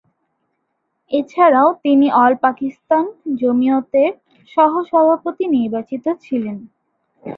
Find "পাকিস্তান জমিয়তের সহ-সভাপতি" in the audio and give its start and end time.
2.45-5.45